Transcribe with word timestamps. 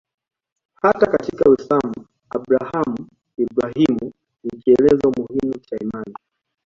Hata 0.75 1.07
katika 1.11 1.49
Uislamu 1.49 1.93
Abrahamu-Ibrahimu 2.29 4.11
ni 4.43 4.59
kielelezo 4.59 5.11
muhimu 5.17 5.57
cha 5.59 5.77
imani. 5.79 6.15